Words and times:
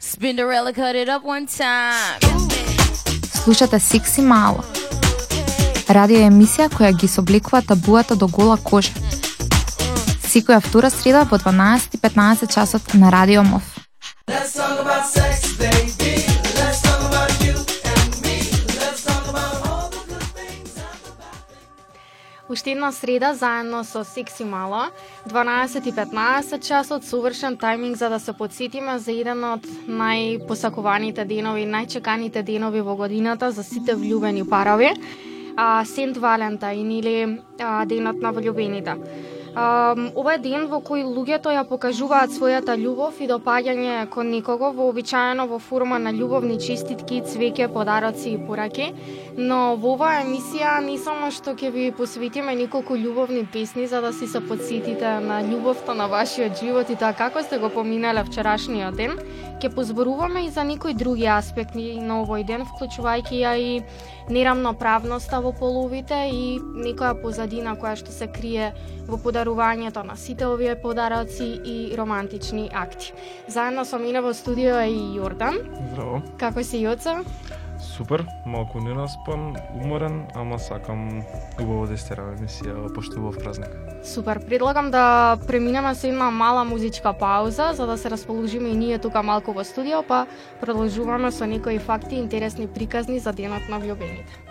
Spinderella 0.00 0.72
cut 0.74 0.94
it 0.96 1.08
up 1.08 1.22
one 1.24 1.46
time. 1.46 2.20
Слушате 3.44 3.78
Сикси 3.78 4.22
Мало. 4.22 4.64
Радио 5.88 6.22
емисија 6.24 6.70
која 6.72 6.92
ги 6.96 7.08
собликува 7.08 7.60
табуата 7.62 8.16
до 8.16 8.26
гола 8.26 8.56
кожа. 8.56 8.92
Секоја 10.24 10.60
втора 10.60 10.90
среда 10.90 11.26
во 11.30 11.38
12:15 11.38 12.48
часот 12.54 12.94
на 12.94 13.12
Радио 13.12 13.42
МОВ. 13.42 13.62
Уште 22.50 22.70
една 22.70 22.92
среда 22.92 23.34
заедно 23.34 23.84
со 23.84 24.04
Секси 24.04 24.44
Мало, 24.44 24.90
12 25.28 25.88
и 25.88 25.92
15 25.92 26.66
часот 26.66 27.04
совршен 27.06 27.54
тајминг 27.54 27.94
за 27.94 28.08
да 28.10 28.18
се 28.18 28.32
подсетиме 28.32 28.98
за 28.98 29.12
еден 29.14 29.44
од 29.46 29.68
најпосакуваните 29.86 31.22
денови, 31.30 31.62
најчеканите 31.62 32.42
денови 32.42 32.82
во 32.82 32.96
годината 32.98 33.52
за 33.54 33.62
сите 33.62 33.94
влюбени 33.94 34.42
парови, 34.42 34.90
а, 35.56 35.84
Сент 35.86 36.18
Валентајн 36.18 36.90
или 36.98 37.38
а, 37.62 37.84
денот 37.86 38.18
на 38.18 38.32
влюбените. 38.32 38.98
Ова 39.50 40.34
е 40.36 40.38
ден 40.38 40.68
во 40.70 40.78
кој 40.78 41.02
луѓето 41.02 41.50
ја 41.50 41.64
покажуваат 41.66 42.30
својата 42.30 42.76
љубов 42.78 43.18
и 43.18 43.26
допаѓање 43.26 44.06
кон 44.14 44.30
некого 44.30 44.70
вообичаено 44.70 45.48
во 45.50 45.58
форма 45.58 45.98
на 45.98 46.12
љубовни 46.14 46.54
честитки, 46.62 47.18
цвеќе, 47.26 47.66
подароци 47.74 48.30
и 48.30 48.38
пораки. 48.38 48.92
Но 49.36 49.74
во 49.74 49.96
оваа 49.96 50.22
емисија 50.22 50.78
не 50.86 50.96
само 51.02 51.32
што 51.34 51.56
ќе 51.58 51.72
ви 51.74 51.90
посветиме 51.90 52.54
неколку 52.54 52.94
љубовни 52.94 53.42
песни 53.52 53.88
за 53.90 54.00
да 54.00 54.12
си 54.12 54.30
се 54.30 54.40
подсетите 54.40 55.18
на 55.26 55.42
љубовта 55.42 55.98
на 55.98 56.06
вашиот 56.06 56.62
живот 56.62 56.90
и 56.90 56.96
тоа 56.96 57.12
како 57.12 57.42
сте 57.42 57.58
го 57.58 57.74
поминале 57.74 58.22
вчерашниот 58.22 58.94
ден, 58.94 59.18
ќе 59.58 59.74
позборуваме 59.74 60.46
и 60.46 60.50
за 60.54 60.62
некои 60.64 60.94
други 60.94 61.26
аспекти 61.26 61.98
на 61.98 62.22
овој 62.22 62.46
ден, 62.46 62.62
вклучувајќи 62.70 63.42
ја 63.42 63.58
и 63.58 63.82
нерамноправноста 64.30 65.40
во 65.42 65.50
половите 65.52 66.16
и 66.30 66.58
некоја 66.60 67.18
позадина 67.18 67.74
која 67.74 67.96
што 67.98 68.14
се 68.14 68.30
крие 68.30 68.70
во 69.10 69.18
подарувањето 69.40 70.02
на 70.04 70.16
сите 70.16 70.46
овие 70.46 70.74
подароци 70.76 71.60
и 71.64 71.96
романтични 71.96 72.68
акти. 72.74 73.12
Заедно 73.48 73.84
со 73.84 73.98
мене 73.98 74.20
во 74.20 74.34
студио 74.34 74.76
е 74.76 74.90
и 74.92 75.16
Јордан. 75.16 75.56
Здраво. 75.92 76.20
Како 76.36 76.62
си 76.62 76.82
Јоца? 76.84 77.24
Супер, 77.80 78.26
малку 78.44 78.80
ненаспан, 78.80 79.56
уморен, 79.80 80.26
ама 80.34 80.58
сакам 80.58 81.22
убаво 81.56 81.86
да 81.86 81.96
истерам 81.96 82.34
емисија 82.36 82.92
пошто 82.92 83.16
убав 83.16 83.38
празник. 83.40 83.72
Супер, 84.04 84.42
предлагам 84.44 84.90
да 84.90 85.38
преминеме 85.46 85.94
со 85.94 86.06
една 86.06 86.30
мала 86.30 86.64
музичка 86.64 87.12
пауза 87.12 87.72
за 87.72 87.86
да 87.86 87.96
се 87.96 88.10
расположиме 88.10 88.68
и 88.68 88.76
ние 88.76 88.98
тука 88.98 89.22
малку 89.22 89.52
во 89.52 89.64
студио, 89.64 90.02
па 90.02 90.26
продолжуваме 90.60 91.32
со 91.32 91.46
некои 91.46 91.78
факти 91.78 92.14
и 92.14 92.18
интересни 92.18 92.68
приказни 92.68 93.18
за 93.18 93.32
денот 93.32 93.68
на 93.70 93.78
влюбените. 93.78 94.49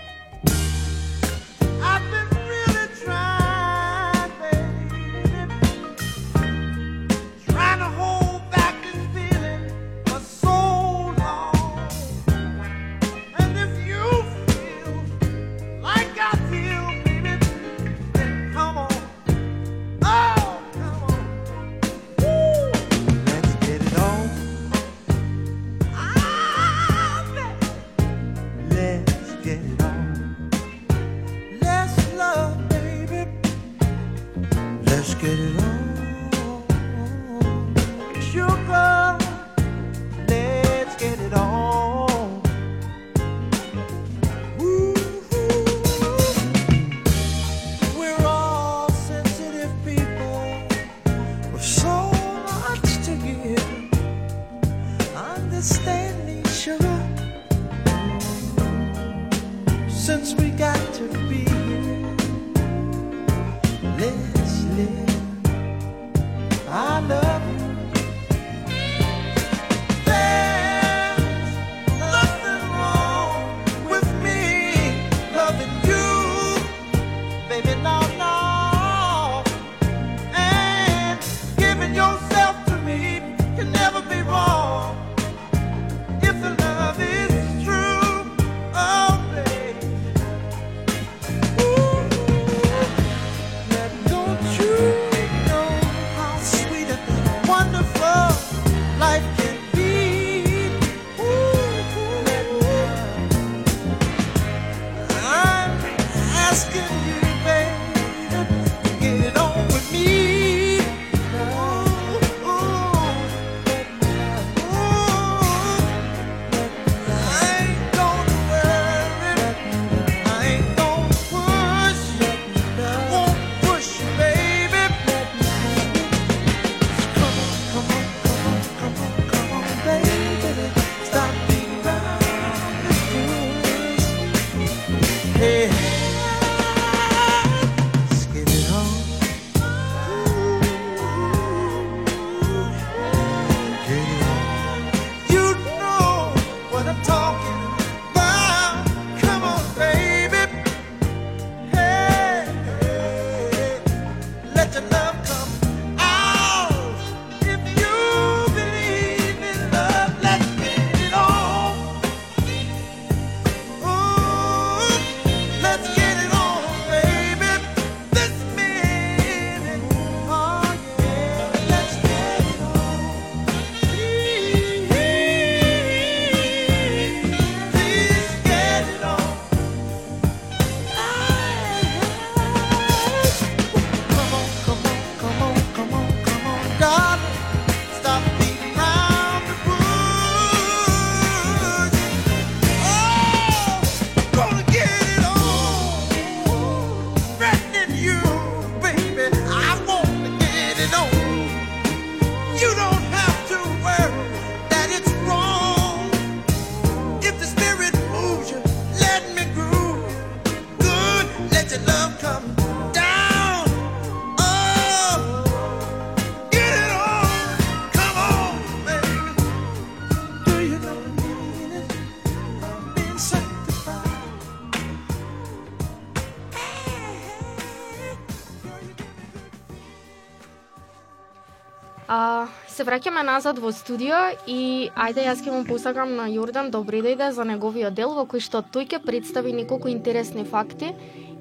Се 232.10 232.86
враќаме 232.88 233.22
назад 233.22 233.60
во 233.62 233.72
студио 233.76 234.34
и 234.50 234.90
ајде 234.98 235.28
јас 235.28 235.44
ќе 235.46 235.54
му 235.54 235.62
посакам 235.68 236.16
на 236.18 236.26
Јордан 236.32 236.72
да 236.74 236.80
добри 236.80 237.04
дојде 237.06 237.30
за 237.32 237.46
неговиот 237.46 237.94
дел 237.94 238.16
во 238.18 238.26
кој 238.26 238.42
што 238.42 238.64
тој 238.66 238.88
ќе 238.90 239.00
представи 239.06 239.54
неколку 239.54 239.92
интересни 239.94 240.44
факти 240.44 240.96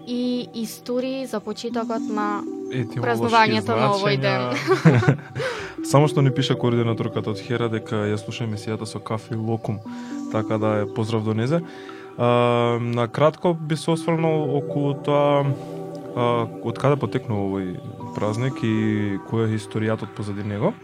и 0.06 0.48
истории 0.54 1.26
за 1.26 1.40
почетокот 1.40 2.04
на 2.12 2.42
Празнувањето 2.68 3.76
на 3.76 3.92
овој 3.96 4.18
ден. 4.20 4.52
Само 5.90 6.08
што 6.08 6.20
ни 6.20 6.32
пише 6.34 6.52
координаторката 6.52 7.32
од 7.32 7.40
Хера 7.40 7.70
дека 7.72 8.04
ја 8.10 8.18
слуша 8.20 8.44
емисијата 8.44 8.84
со 8.84 9.00
кафе 9.00 9.36
и 9.36 9.40
локум, 9.40 9.80
така 10.32 10.58
да 10.58 10.74
е 10.82 10.86
поздрав 10.86 11.24
до 11.24 11.32
незе. 11.32 11.62
А, 12.18 12.76
на 12.80 13.08
кратко 13.08 13.54
би 13.54 13.76
се 13.76 13.90
осврнал 13.90 14.56
околу 14.58 14.92
тоа 15.00 15.46
а, 16.16 16.44
од 16.44 16.76
каде 16.76 17.00
потекнува 17.00 17.48
овој 17.48 17.72
празник 18.18 18.62
и 18.66 19.18
која 19.30 19.48
е 19.48 19.58
историјатот 19.58 20.14
позади 20.16 20.42
него. 20.42 20.74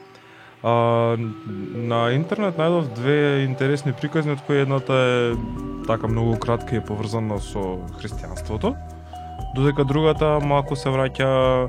А, 0.63 1.17
на 1.19 2.01
интернет 2.17 2.57
најдов 2.57 2.93
две 2.97 3.45
интересни 3.45 3.93
приказни, 3.93 4.33
од 4.33 4.45
кои 4.47 4.63
едната 4.63 4.95
е 4.95 5.35
така 5.87 6.09
многу 6.09 6.39
кратка 6.41 6.77
и 6.77 6.81
е 6.81 6.85
поврзана 6.85 7.41
со 7.43 7.83
христијанството, 7.99 8.73
додека 9.55 9.85
другата 9.85 10.39
малку 10.41 10.77
се 10.77 10.89
враќа 10.95 11.69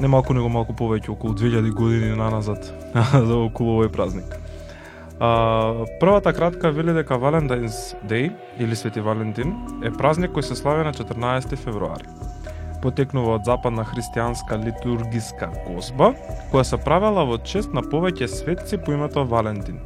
не 0.00 0.10
малку 0.10 0.34
него 0.34 0.50
малку 0.50 0.74
повеќе 0.74 1.14
околу 1.14 1.34
2000 1.38 1.70
години 1.72 2.16
наназад 2.18 2.66
за 3.28 3.36
околу 3.38 3.78
овој 3.78 3.92
празник. 3.94 4.36
А, 5.20 5.86
првата 6.00 6.34
кратка 6.34 6.74
вели 6.74 6.92
дека 6.92 7.14
Valentine's 7.14 7.94
Day 8.04 8.32
или 8.58 8.76
Свети 8.76 9.00
Валентин 9.00 9.54
е 9.84 9.94
празник 9.94 10.34
кој 10.34 10.42
се 10.42 10.58
слави 10.58 10.84
на 10.84 10.92
14 10.92 11.56
февруари. 11.56 12.33
Потекнува 12.84 13.38
од 13.38 13.46
западна 13.48 13.86
христијанска 13.88 14.58
литургиска 14.60 15.48
госба, 15.64 16.12
која 16.52 16.64
се 16.68 16.76
правела 16.76 17.24
во 17.24 17.38
чест 17.40 17.72
на 17.72 17.80
повеќе 17.80 18.28
светци 18.28 18.76
по 18.76 18.92
името 18.92 19.24
Валентин. 19.24 19.80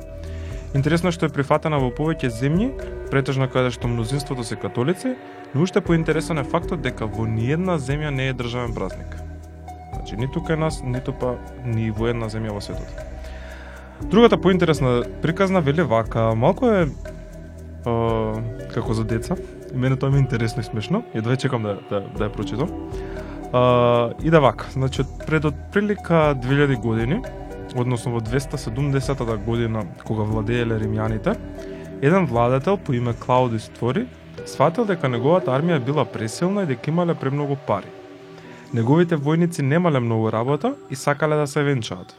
Интересно 0.75 1.13
што 1.15 1.29
е 1.29 1.33
прифатена 1.33 1.79
во 1.79 1.93
повеќе 1.95 2.33
земји, 2.35 2.73
претежно 3.13 3.47
каде 3.49 3.71
што 3.71 3.89
мнозинството 3.89 4.45
се 4.45 4.59
католици, 4.59 5.15
но 5.55 5.63
уште 5.63 5.81
поинтересен 5.81 6.43
е 6.43 6.45
фактот 6.45 6.83
дека 6.83 7.07
во 7.07 7.25
ниедна 7.25 7.79
земја 7.79 8.11
не 8.11 8.29
е 8.29 8.35
државен 8.35 8.75
празник. 8.75 9.15
Значи, 9.95 10.19
ниту 10.19 10.43
кај 10.43 10.59
нас, 10.59 10.83
ниту 10.83 11.15
па 11.15 11.37
ни 11.65 11.93
во 11.95 12.11
една 12.11 12.27
земја 12.29 12.59
во 12.59 12.61
светот. 12.61 12.91
Другата 14.11 14.37
поинтересна 14.37 15.05
приказна 15.23 15.61
вели 15.61 15.87
вака, 15.87 16.35
малку 16.35 16.67
е 16.67 16.89
е 17.87 18.69
како 18.75 18.95
за 18.95 19.05
деца. 19.05 19.37
И 19.75 19.77
мене 19.77 19.97
тоа 19.97 20.11
ми 20.11 20.17
е 20.17 20.21
интересно 20.21 20.61
и 20.61 20.65
смешно. 20.65 21.03
Едва 21.15 21.37
чекам 21.37 21.63
да, 21.63 21.79
да, 21.91 22.01
да 22.01 22.29
ја 22.29 22.33
прочитам. 22.33 22.71
А, 23.53 24.13
и 24.23 24.31
да 24.31 24.41
вака, 24.41 24.67
значи 24.73 25.03
пред 25.27 25.45
отприлика 25.45 26.35
2000 26.37 26.81
години, 26.81 27.23
односно 27.77 28.13
во 28.13 28.21
270 28.21 29.45
година 29.45 29.85
кога 30.05 30.23
владееле 30.23 30.81
римјаните, 30.81 31.37
еден 32.03 32.27
владетел 32.27 32.77
по 32.77 32.93
име 32.93 33.13
Клауди 33.13 33.59
Створи 33.59 34.07
сватил 34.47 34.85
дека 34.85 35.09
неговата 35.09 35.51
армија 35.51 35.79
била 35.85 36.05
пресилна 36.05 36.63
и 36.63 36.67
дека 36.67 36.91
имале 36.91 37.15
премногу 37.15 37.57
пари. 37.67 37.89
Неговите 38.75 39.17
војници 39.17 39.63
немале 39.63 40.01
многу 40.01 40.33
работа 40.33 40.75
и 40.91 40.97
сакале 40.97 41.37
да 41.37 41.47
се 41.47 41.63
венчаат. 41.63 42.15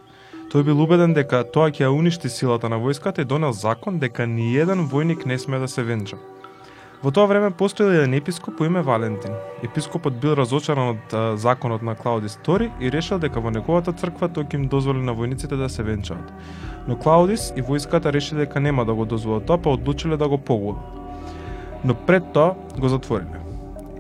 Тој 0.50 0.64
бил 0.66 0.82
убеден 0.82 1.14
дека 1.14 1.44
тоа 1.46 1.70
ќе 1.70 1.86
ја 1.86 1.94
уништи 1.94 2.30
силата 2.30 2.70
на 2.70 2.80
војската 2.82 3.22
и 3.22 3.26
донел 3.26 3.54
закон 3.54 4.00
дека 4.00 4.26
ни 4.26 4.56
еден 4.58 4.88
војник 4.90 5.26
не 5.26 5.38
сме 5.38 5.60
да 5.60 5.68
се 5.68 5.84
венча. 5.84 6.18
Во 7.04 7.12
тоа 7.16 7.30
време 7.32 7.50
постоел 7.52 7.94
еден 7.96 8.14
епископ 8.14 8.58
по 8.58 8.66
име 8.66 8.82
Валентин. 8.82 9.32
Епископот 9.64 10.18
бил 10.20 10.34
разочаран 10.36 10.90
од 10.98 11.14
а, 11.14 11.38
законот 11.38 11.82
на 11.82 11.96
Клаудис 11.96 12.36
Тори 12.44 12.72
и 12.80 12.92
решил 12.92 13.20
дека 13.24 13.40
во 13.40 13.54
неговата 13.56 13.94
црква 13.96 14.28
тој 14.28 14.50
ќе 14.50 14.60
им 14.60 14.66
дозволи 14.68 15.00
на 15.00 15.16
војниците 15.16 15.56
да 15.56 15.70
се 15.70 15.84
венчаат. 15.84 16.34
Но 16.88 16.98
Клаудис 17.00 17.54
и 17.56 17.64
војската 17.64 18.12
решиле 18.12 18.44
дека 18.44 18.60
нема 18.60 18.84
да 18.86 18.94
го 18.94 19.06
дозволат 19.06 19.46
тоа, 19.48 19.58
па 19.58 19.70
одлучиле 19.70 20.18
да 20.18 20.28
го 20.28 20.38
погубат. 20.38 20.84
Но 21.86 21.96
пред 21.96 22.34
тоа 22.34 22.56
го 22.76 22.92
затвориле. 22.92 23.40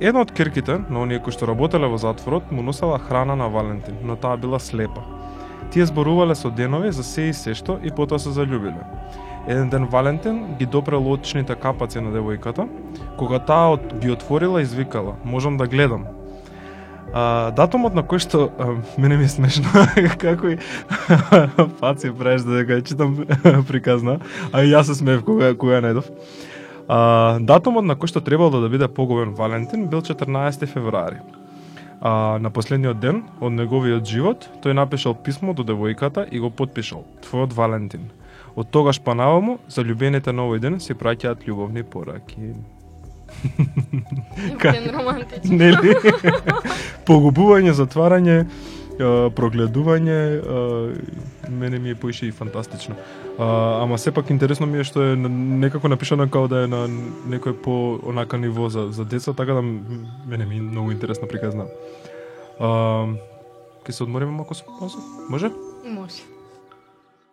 Една 0.01 0.19
од 0.19 0.35
кирките 0.35 0.81
на 0.89 0.99
оние 0.99 1.23
кои 1.23 1.31
што 1.31 1.47
работеле 1.47 1.87
во 1.87 1.95
затворот 1.95 2.51
му 2.51 2.67
носела 2.67 2.99
храна 2.99 3.39
на 3.39 3.47
Валентин, 3.47 3.95
но 4.03 4.19
таа 4.19 4.35
била 4.35 4.59
слепа. 4.59 5.07
Тие 5.71 5.85
зборувале 5.85 6.35
со 6.35 6.51
денови 6.51 6.91
за 6.91 7.03
се 7.03 7.29
и 7.29 7.33
се 7.33 7.55
што 7.55 7.79
и 7.79 7.95
потоа 7.95 8.19
се 8.19 8.35
заљубиле. 8.35 8.83
Еден 9.47 9.69
ден 9.69 9.85
Валентин 9.85 10.55
ги 10.59 10.65
допрел 10.65 11.11
очните 11.11 11.55
капаци 11.55 12.01
на 12.01 12.11
девојката, 12.13 12.67
кога 13.17 13.39
таа 13.39 13.75
од, 13.75 13.93
ги 14.01 14.11
отворила 14.11 14.59
и 14.59 14.63
извикала: 14.63 15.15
"Можам 15.23 15.57
да 15.57 15.67
гледам." 15.67 16.05
А, 17.13 17.51
датумот 17.57 17.95
на 17.97 18.03
кој 18.05 18.21
што 18.21 18.51
а, 18.59 18.75
мене 18.97 19.17
ми 19.17 19.25
е 19.25 19.33
смешно 19.33 19.85
како 20.21 20.53
и 20.53 20.57
паци 21.79 22.11
правиш 22.13 22.45
да 22.45 22.59
дека 22.59 22.77
ја 22.77 22.85
читам 22.85 23.15
приказна, 23.69 24.19
а 24.51 24.61
и 24.61 24.69
јас 24.69 24.91
се 24.91 24.99
смеев 24.99 25.25
кога 25.25 25.55
кога 25.57 25.79
ја 25.79 25.87
најдов. 25.87 26.11
А, 26.87 27.39
датумот 27.41 27.85
на 27.85 27.97
кој 27.97 28.13
што 28.13 28.21
требало 28.21 28.61
да 28.61 28.69
биде 28.69 28.87
поговен 28.87 29.33
Валентин 29.33 29.87
бил 29.89 30.01
14 30.01 30.67
февруари. 30.69 31.17
А, 32.01 32.37
на 32.37 32.53
последниот 32.53 32.99
ден 32.99 33.23
од 33.41 33.57
неговиот 33.57 34.05
живот, 34.05 34.45
тој 34.61 34.77
напишал 34.77 35.15
писмо 35.15 35.53
до 35.53 35.65
девојката 35.65 36.27
и 36.29 36.39
го 36.39 36.49
подпишал 36.49 37.05
Твојот 37.25 37.57
Валентин. 37.57 38.11
Од 38.59 38.67
тогаш 38.75 38.99
па 38.99 39.15
наваму, 39.15 39.57
заљубените 39.71 40.33
на 40.35 40.43
овој 40.43 40.59
ден 40.59 40.79
си 40.83 40.95
праќаат 40.97 41.45
љубовни 41.47 41.85
пораки. 41.87 42.51
Ден 44.59 44.89
романтичен. 44.91 45.53
Нели? 45.59 45.93
Погубување, 47.07 47.71
затварање, 47.77 48.41
прогледување, 49.37 50.19
мене 51.49 51.79
ми 51.79 51.93
е 51.93 51.95
поише 51.95 52.27
и 52.27 52.31
фантастично. 52.35 52.97
А, 53.37 53.83
ама 53.83 53.97
сепак 53.97 54.29
интересно 54.29 54.67
ми 54.67 54.81
е 54.81 54.83
што 54.83 55.05
е 55.07 55.15
некако 55.15 55.87
напишано 55.87 56.27
као 56.27 56.49
да 56.51 56.65
е 56.65 56.67
на 56.67 56.81
некој 57.31 57.55
по 57.63 57.99
онака 58.03 58.37
ниво 58.37 58.67
за, 58.69 58.89
за 58.91 59.05
деца, 59.05 59.33
така 59.33 59.53
да 59.53 59.61
мене 59.61 60.45
ми 60.45 60.57
е 60.57 60.61
многу 60.61 60.91
интересна 60.91 61.27
приказна. 61.27 61.69
А, 62.59 63.07
ке 63.85 63.95
се 63.95 64.03
одмориме 64.03 64.35
малку 64.35 64.53
со 64.53 64.67
пауза? 64.67 64.99
Може? 65.29 65.51
Може. 65.87 66.38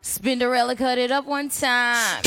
Spinderella 0.06 0.78
cut 0.78 0.98
it 0.98 1.10
up 1.10 1.26
one 1.26 1.48
time. 1.48 2.22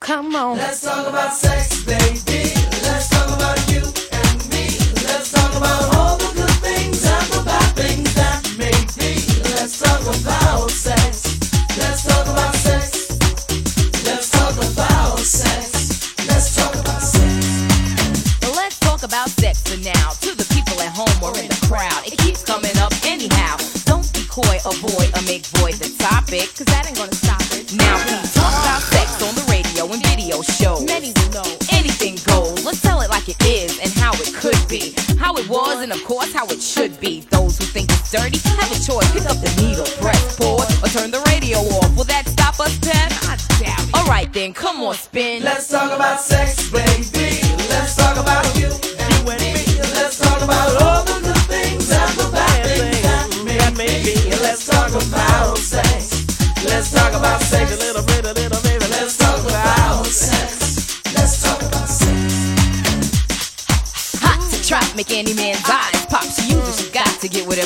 Come 0.00 0.34
on. 0.34 0.56
Let's 0.56 0.80
talk 0.80 1.06
about 1.06 1.34
sex, 1.34 1.84
baby. 1.84 2.47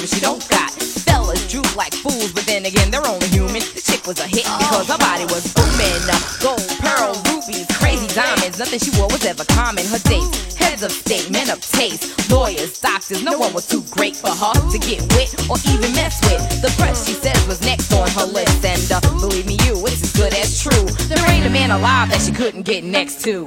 She 0.07 0.21
don't 0.21 0.43
got. 0.49 0.71
Fellas 1.07 1.47
droop 1.49 1.77
like 1.77 1.95
fools, 1.95 2.33
but 2.33 2.45
then 2.47 2.67
again, 2.67 2.91
they're 2.91 3.07
only 3.07 3.29
human. 3.29 3.63
The 3.63 3.83
chick 3.83 4.07
was 4.07 4.19
a 4.19 4.27
hit 4.27 4.47
because 4.59 4.89
her 4.89 4.99
body 4.99 5.25
was 5.31 5.47
booming. 5.55 6.03
Gold, 6.43 6.65
pearl, 6.83 7.15
rubies, 7.31 7.67
crazy 7.79 8.09
diamonds. 8.15 8.59
Nothing 8.59 8.81
she 8.81 8.91
wore 8.99 9.09
was 9.09 9.25
ever 9.25 9.45
common. 9.45 9.87
Her 9.87 10.03
dates, 10.09 10.55
heads 10.55 10.83
of 10.83 10.91
state, 10.91 11.31
men 11.31 11.51
of 11.51 11.61
taste, 11.61 12.31
lawyers, 12.31 12.81
doctors, 12.81 13.23
no 13.23 13.39
one 13.39 13.53
was 13.53 13.67
too 13.69 13.85
great 13.91 14.17
for 14.17 14.31
her 14.31 14.55
to 14.71 14.79
get 14.79 15.03
with 15.15 15.31
or 15.47 15.57
even 15.71 15.93
mess 15.95 16.19
with. 16.27 16.43
The 16.63 16.73
press, 16.81 17.07
she 17.07 17.15
says, 17.15 17.39
was 17.47 17.61
next 17.63 17.93
on 17.93 18.09
her 18.11 18.27
list, 18.27 18.65
and 18.65 18.83
uh, 18.91 19.01
believe 19.21 19.47
me, 19.47 19.59
you, 19.67 19.79
it's 19.87 20.03
as 20.03 20.13
good 20.17 20.35
as 20.35 20.63
true. 20.63 20.87
There 21.07 21.23
ain't 21.31 21.47
a 21.47 21.51
man 21.51 21.71
alive 21.71 22.11
that 22.11 22.23
she 22.23 22.33
couldn't 22.33 22.63
get 22.63 22.83
next 22.83 23.23
to. 23.23 23.47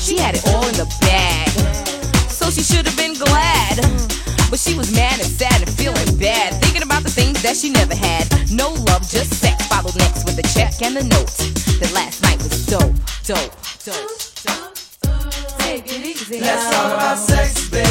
She 0.00 0.18
had 0.18 0.34
it 0.36 0.44
all 0.48 0.64
in 0.64 0.76
the 0.76 0.88
bag, 1.00 1.48
so 2.28 2.50
she 2.50 2.62
should 2.62 2.86
have 2.86 2.96
been 2.96 3.14
glad. 3.14 3.80
But 4.50 4.60
she 4.60 4.76
was 4.76 4.94
mad 4.94 5.18
and 5.18 5.28
sad 5.28 5.62
and 5.62 5.73
that 7.44 7.56
she 7.58 7.68
never 7.68 7.94
had. 7.94 8.24
No 8.50 8.72
love, 8.88 9.06
just 9.06 9.34
sex. 9.34 9.66
Followed 9.66 9.96
next 9.96 10.24
with 10.24 10.38
a 10.38 10.46
check 10.56 10.80
and 10.80 10.96
a 10.96 11.04
note. 11.04 11.36
That 11.78 11.92
last 11.92 12.22
night 12.22 12.38
was 12.38 12.64
dope, 12.66 12.96
dope, 13.22 13.52
dope, 13.84 14.08
dope. 14.44 14.74
Take 15.58 15.84
it 15.86 16.06
easy. 16.06 16.40
Let's 16.40 16.74
talk 16.74 16.94
about 16.94 17.18
sex, 17.18 17.68
baby. 17.68 17.83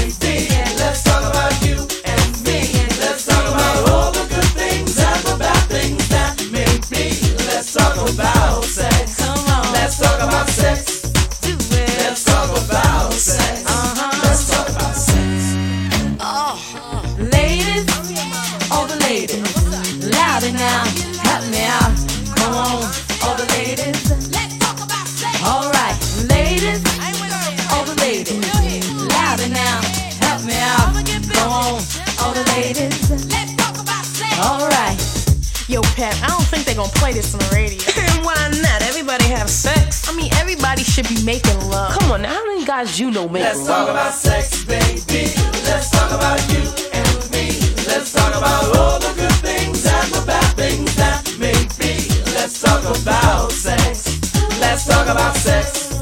Let's 52.84 52.98
talk 53.00 53.02
about 53.02 53.52
sex. 53.54 54.20
Let's 54.60 54.86
talk 54.86 55.08
about 55.08 55.36
sex. 55.36 55.94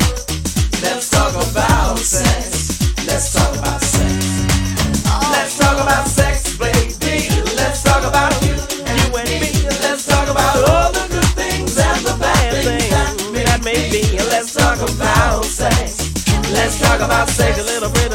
Let's 0.82 1.10
talk 1.12 1.36
about 1.36 2.00
sex. 2.00 3.06
Let's 5.30 5.58
talk 5.60 5.78
about 5.78 6.08
sex, 6.08 6.58
baby. 6.58 7.30
Let's 7.56 7.84
talk 7.84 8.04
about 8.04 8.34
you 8.42 8.56
and 8.82 9.14
me. 9.14 9.62
Let's 9.86 10.08
talk 10.08 10.28
about 10.28 10.58
all 10.70 10.92
the 10.92 11.06
good 11.12 11.30
things 11.38 11.78
and 11.78 12.04
the 12.04 12.18
bad 12.20 12.64
things 12.64 13.46
that 13.46 13.62
may 13.64 13.92
be. 13.92 14.18
Let's 14.18 14.56
talk 14.56 14.82
about 14.82 15.46
sex. 15.46 16.10
Let's 16.52 16.80
talk 16.82 17.00
about 17.00 17.30
sex 17.30 17.60
a 17.60 17.64
little 17.64 17.92
bit, 17.92 18.12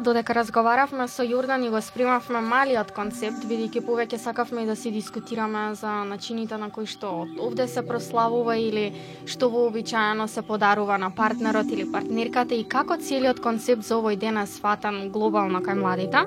додека 0.00 0.34
разговаравме 0.34 1.06
со 1.08 1.24
Јордан 1.26 1.64
и 1.66 1.70
го 1.70 1.80
спремавме 1.84 2.40
малиот 2.40 2.92
концепт, 2.96 3.44
бидејќи 3.48 3.82
повеќе 3.84 4.18
сакавме 4.18 4.64
и 4.64 4.68
да 4.68 4.76
си 4.76 4.90
дискутираме 4.90 5.74
за 5.74 6.04
начините 6.08 6.56
на 6.56 6.70
кои 6.70 6.86
што 6.86 7.26
овде 7.40 7.68
се 7.68 7.82
прославува 7.86 8.56
или 8.56 8.86
што 9.26 9.50
вообичаено 9.52 10.28
се 10.28 10.42
подарува 10.42 10.98
на 10.98 11.10
партнерот 11.10 11.70
или 11.70 11.86
партнерката 11.92 12.54
и 12.54 12.64
како 12.64 12.96
целиот 12.96 13.40
концепт 13.40 13.84
за 13.84 14.00
овој 14.00 14.16
ден 14.16 14.40
е 14.40 14.46
сватан 14.46 15.10
глобално 15.10 15.60
кај 15.60 15.80
младите. 15.80 16.26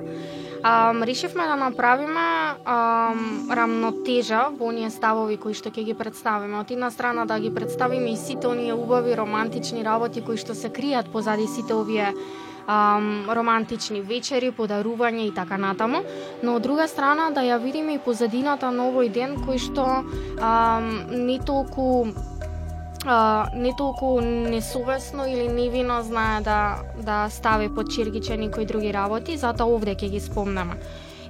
Um, 0.63 1.03
решивме 1.03 1.43
да 1.43 1.55
направиме 1.55 2.55
um, 2.63 3.51
рамнотежа 3.51 4.47
во 4.55 4.69
оние 4.71 4.87
ставови 4.89 5.35
кои 5.35 5.51
што 5.51 5.67
ќе 5.67 5.83
ги 5.83 5.93
представиме. 5.93 6.55
Од 6.61 6.71
една 6.71 6.87
страна 6.87 7.25
да 7.25 7.35
ги 7.39 7.51
представиме 7.53 8.13
и 8.13 8.15
сите 8.15 8.47
оние 8.47 8.73
убави 8.73 9.17
романтични 9.17 9.83
работи 9.83 10.23
кои 10.23 10.37
што 10.39 10.55
се 10.55 10.71
кријат 10.71 11.11
позади 11.11 11.47
сите 11.51 11.75
овие 11.75 12.13
ам, 12.67 13.25
романтични 13.29 14.01
вечери, 14.01 14.51
подарување 14.51 15.27
и 15.27 15.33
така 15.35 15.57
натаму, 15.57 16.03
но 16.43 16.55
од 16.55 16.63
друга 16.63 16.87
страна 16.87 17.29
да 17.31 17.41
ја 17.41 17.59
видиме 17.61 17.95
и 17.95 18.03
позадината 18.03 18.71
на 18.71 18.89
овој 18.91 19.11
ден 19.11 19.37
кој 19.43 19.59
што 19.59 19.87
ам, 20.41 20.89
не 21.11 21.39
толку 21.39 22.07
а, 23.05 23.47
не 23.55 23.73
толку 23.77 24.21
несовесно 24.21 25.25
или 25.25 25.47
невино 25.47 26.03
знае 26.03 26.41
да 26.41 26.79
да 26.97 27.29
стави 27.29 27.69
под 27.69 27.91
чиргиче 27.91 28.37
некои 28.37 28.65
други 28.65 28.93
работи, 28.93 29.37
затоа 29.37 29.67
овде 29.67 29.95
ќе 29.95 30.09
ги 30.09 30.19
спомнеме. 30.19 30.79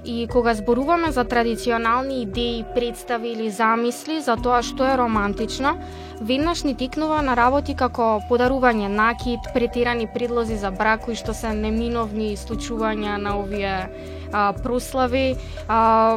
И 0.04 0.28
кога 0.28 0.54
зборуваме 0.54 1.12
за 1.12 1.24
традиционални 1.24 2.22
идеи, 2.22 2.64
представи 2.74 3.28
или 3.28 3.50
замисли 3.50 4.20
за 4.20 4.36
тоа 4.36 4.60
што 4.60 4.84
е 4.84 4.98
романтично, 5.00 5.78
веднаш 6.20 6.64
ни 6.68 6.74
тикнува 6.76 7.22
на 7.24 7.32
работи 7.36 7.72
како 7.72 8.20
подарување 8.28 8.92
накид, 8.92 9.40
претирани 9.54 10.06
предлози 10.06 10.60
за 10.60 10.70
брак 10.70 11.08
кои 11.08 11.16
што 11.16 11.32
се 11.32 11.54
неминовни 11.56 12.36
случувања 12.36 13.16
на 13.16 13.38
овие 13.40 13.72
а, 14.34 14.52
прослави, 14.52 15.36
а, 15.68 16.16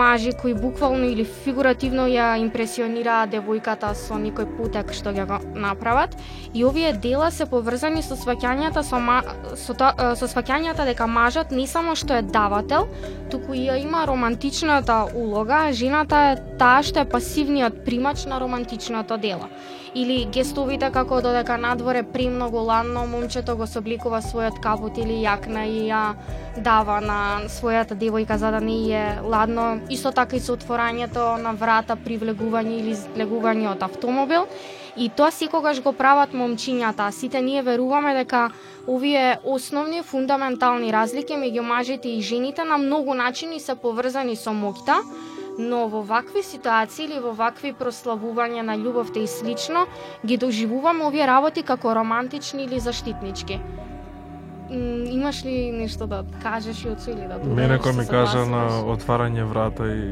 мажи 0.00 0.32
кои 0.32 0.54
буквално 0.54 1.06
или 1.06 1.24
фигуративно 1.24 2.08
ја 2.10 2.34
импресионираа 2.42 3.28
девојката 3.30 3.94
со 3.94 4.18
некој 4.18 4.50
путек 4.56 4.90
што 4.92 5.14
ќе 5.14 5.38
направат. 5.54 6.16
И 6.54 6.64
овие 6.66 6.92
дела 6.92 7.30
се 7.30 7.46
поврзани 7.46 8.02
со 8.02 8.18
сваќањата 8.18 8.82
со, 8.82 8.98
ма, 8.98 9.22
со, 9.54 9.74
со 10.18 10.26
сваќањата 10.26 10.86
дека 10.90 11.06
мажот 11.06 11.54
не 11.54 11.66
само 11.70 11.94
што 11.94 12.18
е 12.18 12.26
давател, 12.26 12.88
туку 13.30 13.54
и 13.54 13.68
ја 13.68 13.78
има 13.78 14.04
романтичната 14.06 15.04
улога, 15.14 15.70
жената 15.72 16.34
е 16.34 16.36
таа 16.58 16.82
што 16.82 17.06
е 17.06 17.08
пасивниот 17.08 17.84
примач 17.86 18.26
на 18.26 18.40
романтичното 18.42 19.16
дело. 19.16 19.48
Или 19.94 20.24
гестовите 20.26 20.90
како 20.90 21.20
додека 21.22 21.54
надворе 21.58 22.02
премногу 22.02 22.64
ладно, 22.66 23.06
момчето 23.06 23.54
го 23.56 23.66
собликува 23.66 24.18
својот 24.26 24.58
капут 24.62 24.98
или 24.98 25.20
јакна 25.22 25.62
и 25.70 25.86
ја 25.86 26.16
дава 26.58 27.00
на 27.00 27.43
својата 27.48 27.96
девојка 27.98 28.36
за 28.36 28.50
да 28.50 28.60
не 28.60 28.90
е 28.92 29.20
ладно. 29.22 29.80
Исто 29.90 30.12
така 30.12 30.36
и 30.36 30.40
со 30.40 30.56
отворањето 30.56 31.36
на 31.42 31.52
врата 31.52 31.96
при 31.96 32.18
влегување 32.18 32.78
или 32.78 32.94
излегување 32.94 33.70
од 33.72 33.82
автомобил. 33.82 34.46
И 34.96 35.08
тоа 35.08 35.30
секогаш 35.34 35.80
го 35.82 35.92
прават 35.92 36.32
момчињата, 36.32 37.10
сите 37.10 37.40
ние 37.42 37.62
веруваме 37.62 38.14
дека 38.14 38.50
овие 38.86 39.38
основни 39.44 40.02
фундаментални 40.02 40.92
разлики 40.92 41.34
меѓу 41.34 41.62
мажите 41.66 42.08
и 42.08 42.22
жените 42.22 42.64
на 42.64 42.78
многу 42.78 43.14
начини 43.14 43.60
се 43.60 43.74
поврзани 43.74 44.36
со 44.36 44.54
моќта, 44.54 45.00
но 45.58 45.88
во 45.88 46.02
вакви 46.02 46.42
ситуации 46.42 47.04
или 47.04 47.18
во 47.18 47.32
вакви 47.32 47.72
прославувања 47.72 48.62
на 48.62 48.78
љубовта 48.78 49.18
и 49.22 49.26
слично, 49.26 49.86
ги 50.26 50.36
доживуваме 50.36 51.04
овие 51.06 51.26
работи 51.26 51.62
како 51.62 51.94
романтични 51.94 52.64
или 52.64 52.80
заштитнички. 52.80 53.58
Имаш 55.10 55.44
ли 55.44 55.70
нешто 55.72 56.06
да 56.06 56.24
кажеш 56.42 56.84
Јоцо 56.84 57.12
или 57.12 57.28
да 57.28 57.38
додадеш? 57.38 57.56
Мене 57.56 57.78
кој 57.78 57.96
ми 57.98 58.06
кажа 58.06 58.44
на 58.48 58.66
отварање 58.94 59.46
врата 59.46 59.86
и 59.86 60.08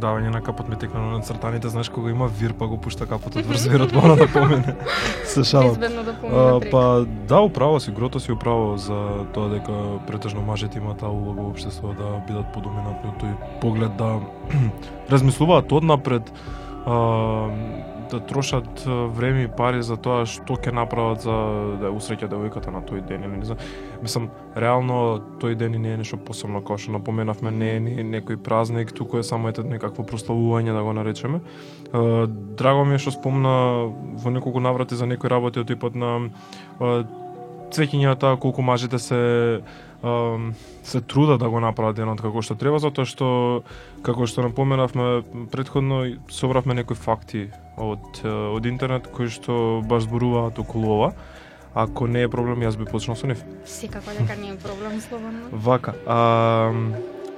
давање 0.00 0.30
на 0.30 0.40
капот 0.42 0.68
ми 0.68 0.78
текна 0.78 1.00
на 1.00 1.20
цртаните, 1.20 1.68
знаеш 1.68 1.88
кога 1.88 2.10
има 2.10 2.28
вир 2.28 2.54
па 2.58 2.66
го 2.70 2.78
пушта 2.80 3.06
капотот 3.06 3.46
врз 3.46 3.66
вирот 3.66 3.92
мора 3.92 4.16
да 4.16 4.26
помене. 4.32 4.76
Се 5.24 5.44
шалам. 5.44 5.76
Да 5.80 5.90
А, 6.30 6.60
па 6.70 7.06
да, 7.28 7.40
управо 7.40 7.80
си, 7.80 7.90
грото 7.90 8.20
си 8.20 8.32
управо 8.32 8.76
за 8.76 9.26
тоа 9.34 9.48
дека 9.48 9.72
претежно 10.06 10.42
мажите 10.42 10.78
имаат 10.78 11.00
таа 11.00 11.10
улога 11.10 11.42
во 11.42 11.50
општеството 11.50 11.98
да 11.98 12.22
бидат 12.28 12.52
подоминантни 12.54 13.10
од 13.10 13.16
тој 13.22 13.34
поглед 13.60 13.96
да 13.98 14.20
размислуваат 15.12 15.72
однапред 15.72 16.32
а, 16.86 17.50
да 18.10 18.20
трошат 18.20 18.82
време 18.86 19.42
и 19.42 19.48
пари 19.48 19.82
за 19.82 19.96
тоа 19.96 20.26
што 20.26 20.56
ќе 20.56 20.72
направат 20.74 21.22
за 21.24 21.36
да 21.80 21.92
усреќа 21.94 22.28
девојката 22.30 22.72
на 22.74 22.82
тој 22.86 23.04
ден 23.06 23.24
или 23.24 23.36
не 23.38 23.44
знам. 23.48 23.62
Мислам, 24.02 24.30
реално 24.56 25.20
тој 25.40 25.54
ден 25.54 25.74
и 25.74 25.78
не 25.78 25.94
е 25.94 26.00
нешто 26.02 26.18
посебно, 26.18 26.62
како 26.62 26.78
што 26.78 26.96
напоменавме, 26.98 27.50
не 27.50 27.70
е 27.76 27.80
ни 27.80 27.94
некој 28.16 28.40
празник, 28.42 28.92
туку 28.92 29.18
е 29.18 29.26
само 29.26 29.50
ете 29.50 29.64
некакво 29.64 30.04
прославување 30.04 30.74
да 30.76 30.82
го 30.82 30.92
наречеме. 30.92 31.40
Драго 32.58 32.84
ми 32.84 32.98
е 32.98 33.02
што 33.02 33.14
спомна 33.14 33.88
во 33.90 34.30
неколку 34.30 34.60
наврати 34.60 34.98
за 34.98 35.06
некои 35.06 35.30
работи 35.30 35.60
од 35.60 35.70
типот 35.70 35.94
на 35.94 36.30
а, 36.80 37.04
цвеќињата, 37.70 38.36
колку 38.40 38.62
мажите 38.62 38.98
се 38.98 39.62
се 40.82 41.00
трудат 41.00 41.40
да 41.40 41.48
го 41.50 41.60
направат 41.60 41.96
денот 41.96 42.20
како 42.20 42.42
што 42.42 42.56
треба, 42.56 42.80
затоа 42.80 43.04
што 43.04 43.62
како 44.02 44.26
што 44.26 44.46
напоменавме 44.46 45.22
предходно 45.52 46.16
собравме 46.32 46.74
некои 46.74 46.96
факти 46.96 47.50
од 47.76 48.22
од 48.24 48.66
интернет 48.66 49.10
кои 49.12 49.28
што 49.28 49.82
баш 49.84 50.08
зборуваат 50.08 50.58
околу 50.58 50.96
ова. 50.96 51.12
Ако 51.74 52.06
не 52.10 52.24
е 52.26 52.28
проблем, 52.28 52.64
јас 52.66 52.74
би 52.74 52.84
почнал 52.84 53.14
со 53.14 53.28
нив. 53.30 53.44
Секако 53.64 54.10
дека 54.18 54.34
не 54.40 54.50
е 54.50 54.56
проблем 54.58 55.00
слободно. 55.00 55.52
Вака, 55.52 55.94
а, 56.06 56.72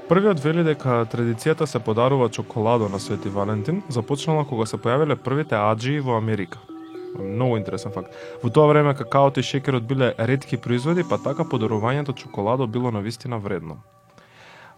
Првиот 0.09 0.40
вели 0.40 0.64
дека 0.64 1.02
традицијата 1.09 1.64
се 1.64 1.78
подарува 1.78 2.28
чоколадо 2.28 2.88
на 2.88 2.99
Свети 3.00 3.28
Валентин, 3.28 3.83
започнала 3.88 4.45
кога 4.45 4.66
се 4.66 4.76
појавиле 4.76 5.16
првите 5.16 5.57
аджии 5.57 6.00
во 6.00 6.16
Америка. 6.16 6.59
Многу 7.19 7.57
интересен 7.57 7.92
факт. 7.92 8.14
Во 8.42 8.50
тоа 8.50 8.66
време 8.66 8.95
какаото 8.95 9.40
и 9.40 9.42
шекерот 9.42 9.83
биле 9.83 10.14
ретки 10.19 10.57
производи, 10.57 11.04
па 11.09 11.19
така 11.19 11.45
подарувањето 11.45 12.14
чоколадо 12.14 12.66
било 12.66 12.90
на 12.90 13.00
вистина 13.00 13.38
вредно. 13.38 13.83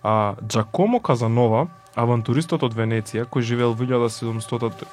А 0.03 0.35
Джакомо 0.47 1.01
Казанова, 1.01 1.67
авантуристот 1.95 2.63
од 2.67 2.75
Венеција, 2.75 3.25
кој 3.25 3.41
живеел 3.41 3.73
во 3.73 3.85
1700 3.87 4.85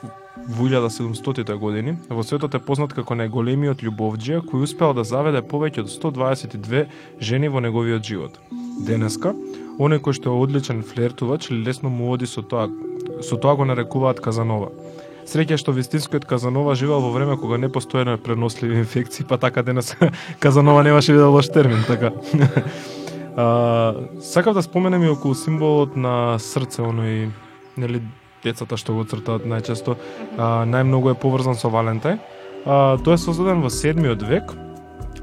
во 0.47 0.67
1700 0.69 1.57
години, 1.57 1.97
во 2.09 2.23
светот 2.23 2.55
е 2.55 2.61
познат 2.63 2.93
како 2.93 3.17
најголемиот 3.19 3.83
љубовџија 3.83 4.41
кој 4.47 4.63
успеал 4.63 4.93
да 4.93 5.03
заведе 5.03 5.41
повеќе 5.41 5.83
од 5.83 5.91
122 5.91 6.85
жени 7.19 7.49
во 7.49 7.59
неговиот 7.59 8.05
живот. 8.05 8.39
Денеска, 8.87 9.33
оној 9.77 9.99
кој 9.99 10.15
што 10.15 10.31
е 10.31 10.45
одличен 10.45 10.83
флертувач 10.87 11.49
лесно 11.51 11.89
му 11.89 12.11
оди 12.13 12.29
со 12.29 12.41
тоа, 12.41 12.69
со 13.21 13.35
тоа 13.35 13.55
го 13.55 13.65
нарекуваат 13.65 14.21
Казанова. 14.21 14.71
Среќа 15.25 15.57
што 15.57 15.73
вистинскиот 15.75 16.25
Казанова 16.25 16.75
живеел 16.75 17.01
во 17.01 17.11
време 17.11 17.37
кога 17.37 17.57
не 17.57 17.69
постоеле 17.69 18.17
преносливи 18.17 18.79
инфекции, 18.79 19.25
па 19.27 19.37
така 19.37 19.63
денес 19.63 19.95
Казанова 20.39 20.83
немаше 20.83 21.13
да 21.13 21.27
лош 21.27 21.49
термин, 21.49 21.83
така. 21.87 22.11
А, 23.37 23.95
сакав 24.19 24.53
да 24.53 24.61
споменем 24.61 25.03
и 25.03 25.09
околу 25.09 25.35
символот 25.35 25.95
на 25.95 26.35
срце, 26.35 26.83
оној, 26.83 27.29
нели, 27.79 28.01
децата 28.43 28.75
што 28.75 28.91
го 28.97 29.05
цртаат 29.07 29.45
најчесто, 29.47 29.95
а, 30.35 30.65
најмногу 30.67 31.13
е 31.13 31.15
поврзан 31.15 31.55
со 31.55 31.71
Валентај. 31.71 32.19
А, 32.65 32.97
тој 32.99 33.15
е 33.15 33.21
создаден 33.23 33.63
во 33.63 33.71
7 33.71 34.03
век 34.27 34.51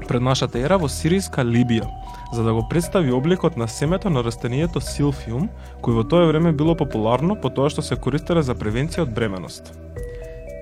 пред 0.07 0.25
нашата 0.25 0.57
ера 0.57 0.79
во 0.81 0.89
сиријска 0.89 1.45
Либија, 1.45 1.85
за 2.33 2.43
да 2.43 2.53
го 2.53 2.65
представи 2.69 3.13
обликот 3.13 3.57
на 3.57 3.67
семето 3.67 4.09
на 4.09 4.23
растението 4.25 4.81
силфиум, 4.81 5.49
кој 5.85 6.01
во 6.01 6.03
тоа 6.03 6.25
време 6.25 6.51
било 6.51 6.73
популарно 6.75 7.37
по 7.37 7.53
тоа 7.53 7.69
што 7.69 7.85
се 7.85 7.95
користеле 7.95 8.41
за 8.41 8.57
превенција 8.57 9.05
од 9.05 9.13
бременост. 9.13 9.69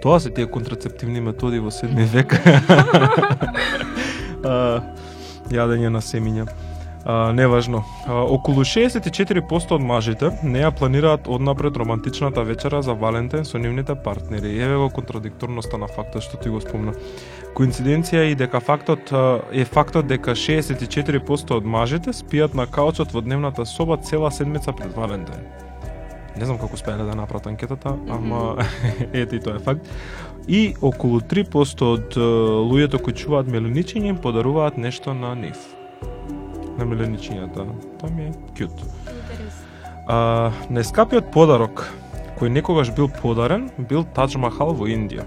Тоа 0.08 0.20
се 0.20 0.30
тие 0.30 0.48
контрацептивни 0.48 1.20
методи 1.20 1.60
во 1.60 1.68
7 1.68 2.06
век. 2.08 2.32
а, 4.48 4.80
јадење 5.52 5.92
на 5.92 6.00
семиња. 6.00 6.46
А, 7.04 7.34
неважно. 7.36 7.84
А, 8.08 8.22
околу 8.24 8.64
64% 8.64 9.76
од 9.76 9.84
мажите 9.84 10.32
не 10.48 10.64
ја 10.64 10.72
планираат 10.72 11.28
однапред 11.28 11.76
романтичната 11.76 12.48
вечера 12.48 12.80
за 12.88 12.96
Валентин 12.96 13.44
со 13.44 13.60
нивните 13.60 14.00
партнери. 14.00 14.56
Еве 14.56 14.80
го 14.80 14.88
контрадикторноста 14.96 15.76
на 15.76 15.92
фактот 15.92 16.24
што 16.24 16.40
ти 16.40 16.56
го 16.56 16.64
спомна. 16.64 16.96
Коинциденција 17.52 18.24
е 18.24 18.32
и 18.32 18.40
дека 18.40 18.64
фактот 18.64 19.12
е 19.52 19.68
фактот 19.68 20.08
дека 20.08 20.40
64% 20.40 21.52
од 21.52 21.68
мажите 21.68 22.16
спијат 22.16 22.56
на 22.56 22.64
каучот 22.64 23.12
во 23.12 23.28
дневната 23.28 23.68
соба 23.68 24.00
цела 24.00 24.32
седмица 24.32 24.72
пред 24.72 24.96
Валентин. 24.96 25.67
Не 26.38 26.46
знам 26.46 26.60
како 26.62 26.78
успеале 26.78 27.04
да 27.04 27.16
направат 27.18 27.48
анкетата, 27.48 27.96
ама 28.10 28.58
ете 29.14 29.36
и 29.36 29.42
тоа 29.42 29.58
е 29.58 29.64
факт. 29.64 29.90
И 30.48 30.76
околу 30.82 31.20
3% 31.20 31.84
од 31.84 32.18
луѓето 32.70 33.02
кои 33.04 33.14
чуваат 33.14 33.50
меленичиња 33.52 34.14
им 34.14 34.20
подаруваат 34.22 34.78
нешто 34.78 35.14
на 35.18 35.34
нив. 35.36 35.58
На 36.78 36.86
меленичињата. 36.86 37.66
Тоа 38.00 38.12
ми 38.14 38.30
е 38.30 38.36
кјут. 38.56 38.86
А, 40.08 40.54
најскапиот 40.72 41.34
подарок 41.34 41.88
кој 42.38 42.54
некогаш 42.54 42.94
бил 42.96 43.10
подарен 43.10 43.68
бил 43.78 44.06
Тадж 44.16 44.38
Махал 44.38 44.72
во 44.78 44.88
Индија. 44.88 45.26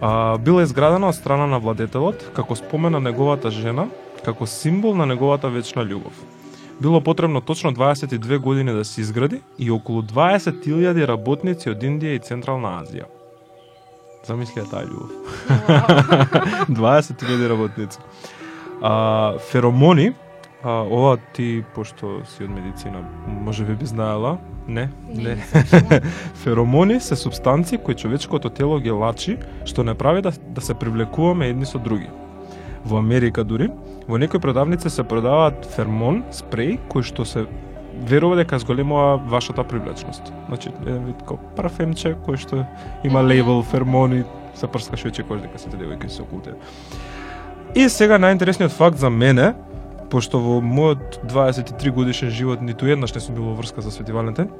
А, 0.00 0.38
била 0.38 0.64
изградена 0.64 1.12
од 1.12 1.20
страна 1.20 1.46
на 1.46 1.60
владетелот 1.60 2.30
како 2.34 2.56
спомен 2.56 2.96
на 2.96 3.00
неговата 3.04 3.52
жена, 3.54 3.86
како 4.24 4.48
символ 4.48 4.96
на 4.96 5.06
неговата 5.06 5.52
вечна 5.52 5.84
љубов. 5.84 6.16
Било 6.80 7.00
потребно 7.00 7.40
точно 7.40 7.72
22 7.72 8.38
години 8.38 8.72
да 8.72 8.84
се 8.84 9.00
изгради 9.00 9.40
и 9.58 9.70
околу 9.70 10.02
20.000 10.02 11.06
работници 11.06 11.70
од 11.70 11.82
Индија 11.82 12.16
и 12.16 12.22
Централна 12.22 12.80
Азија. 12.82 13.06
Замисли 14.26 14.62
ја 14.62 14.70
таа 14.70 14.86
љубов. 14.88 15.12
20.000 16.68 17.48
работници. 17.52 17.98
А, 18.82 19.38
феромони, 19.38 20.12
а, 20.62 20.82
ова 20.82 21.16
ти, 21.16 21.64
пошто 21.74 22.20
си 22.26 22.44
од 22.44 22.50
медицина, 22.50 23.04
може 23.28 23.64
би 23.64 23.74
би 23.74 23.86
знаела, 23.86 24.38
не, 24.68 24.88
не. 25.08 25.36
Феромони 26.42 27.00
се 27.00 27.16
субстанции 27.16 27.78
кои 27.78 27.94
човечкото 27.94 28.50
тело 28.50 28.80
ги 28.80 28.90
лачи, 28.90 29.38
што 29.64 29.84
не 29.84 29.94
прави 29.94 30.22
да, 30.22 30.32
да 30.32 30.60
се 30.60 30.74
привлекуваме 30.74 31.48
едни 31.48 31.66
со 31.66 31.78
други. 31.78 32.08
Во 32.84 32.98
Америка 32.98 33.44
дури, 33.44 33.70
во 34.08 34.18
некои 34.18 34.40
продавници 34.40 34.90
се 34.90 35.04
продаваат 35.04 35.66
фермон, 35.76 36.22
спреј, 36.32 36.78
кој 36.92 37.06
што 37.06 37.24
се 37.24 37.46
верува 38.08 38.36
дека 38.36 38.58
зголемува 38.58 39.16
вашата 39.30 39.64
привлечност. 39.64 40.32
Значи, 40.48 40.72
еден 40.82 41.04
вид 41.06 41.20
како 41.22 41.38
парфемче 41.56 42.16
кој 42.26 42.40
што 42.40 42.64
има 43.04 43.22
лейбл 43.22 43.62
фермон 43.62 44.18
и 44.20 44.24
се 44.54 44.68
прскаш 44.68 45.04
вече 45.04 45.24
кој 45.24 45.44
дека 45.46 45.58
сите 45.58 45.78
девојки 45.80 46.08
се 46.08 46.22
околу 46.22 46.42
тебе. 46.42 46.58
И 47.74 47.88
сега 47.88 48.18
најинтересниот 48.18 48.74
факт 48.74 48.98
за 48.98 49.10
мене, 49.10 49.54
пошто 50.10 50.38
во 50.38 50.60
мојот 50.62 51.24
23 51.26 51.90
годишен 51.90 52.30
живот 52.30 52.62
ниту 52.62 52.86
еднаш 52.86 53.14
не 53.14 53.20
сум 53.20 53.34
бил 53.34 53.50
во 53.50 53.54
врска 53.58 53.82
за 53.82 53.90
Свети 53.90 54.12
Валентин, 54.12 54.50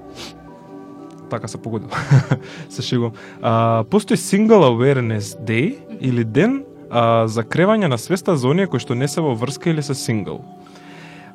така 1.31 1.49
се 1.49 1.59
погодил. 1.59 1.89
се 2.69 2.83
шегувам. 2.83 3.13
А, 3.43 3.85
постои 3.91 4.17
Single 4.17 4.65
Awareness 4.71 5.39
Day 5.45 5.79
или 6.01 6.25
ден 6.25 6.65
а, 6.95 7.27
за 7.27 7.43
кревање 7.43 7.91
на 7.91 7.99
свеста 7.99 8.37
за 8.39 8.49
оние 8.49 8.71
кои 8.71 8.81
што 8.81 8.95
не 8.95 9.09
се 9.11 9.21
во 9.25 9.35
врска 9.35 9.71
или 9.71 9.83
се 9.83 9.95
сингл. 9.99 10.45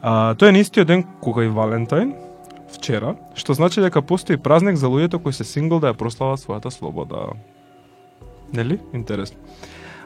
А, 0.02 0.34
тоа 0.40 0.50
е 0.50 0.56
на 0.56 0.64
истиот 0.64 0.88
ден 0.88 1.04
кога 1.20 1.44
и 1.44 1.52
Валентайн, 1.52 2.14
вчера, 2.72 3.16
што 3.36 3.54
значи 3.54 3.84
дека 3.84 4.02
постои 4.02 4.38
празник 4.38 4.80
за 4.80 4.88
луѓето 4.88 5.20
кои 5.20 5.36
се 5.36 5.44
сингл 5.44 5.84
да 5.84 5.92
ја 5.92 6.00
прослават 6.00 6.40
својата 6.40 6.72
слобода. 6.72 7.36
Нели? 8.54 8.80
Интересно. 8.94 9.38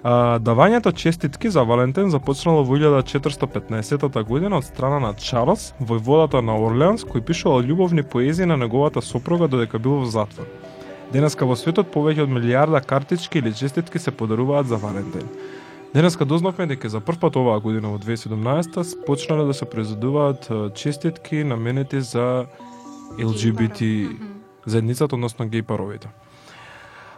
А, 0.04 0.40
давањето 0.42 0.92
честитки 0.92 1.50
за 1.50 1.64
Валентин 1.64 2.10
започнало 2.10 2.64
во 2.64 2.76
1415 2.76 4.24
година 4.24 4.58
од 4.58 4.66
страна 4.66 5.00
на 5.00 5.14
Чарлс, 5.14 5.74
војводата 5.80 6.42
на 6.42 6.58
Орлеанс, 6.58 7.06
кој 7.06 7.22
пишувал 7.22 7.62
љубовни 7.62 8.04
поезии 8.04 8.46
на 8.46 8.58
неговата 8.58 9.02
сопруга 9.02 9.48
додека 9.48 9.80
бил 9.80 10.02
во 10.02 10.06
затвор. 10.06 10.50
Денеска 11.14 11.46
во 11.46 11.54
светот 11.54 11.92
повеќе 11.94 12.24
од 12.26 12.32
милиарда 12.34 12.80
картички 12.82 13.38
или 13.38 13.52
честитки 13.54 14.00
се 14.02 14.12
подаруваат 14.12 14.66
за 14.68 14.80
Валентин. 14.82 15.28
Денеска 15.94 16.26
дознавме 16.26 16.66
дека 16.66 16.90
за 16.90 17.02
прв 17.06 17.20
пат 17.22 17.36
оваа 17.38 17.60
година 17.62 17.92
во 17.94 18.00
2017 18.02 19.06
почнале 19.06 19.46
да 19.46 19.54
се 19.54 19.66
произведуваат 19.70 20.50
честитки 20.74 21.44
наменети 21.44 22.02
за 22.02 22.46
LGBT 23.20 24.10
заедницата, 24.66 25.16
односно 25.16 25.46
геј 25.46 25.62
паровите. 25.62 26.10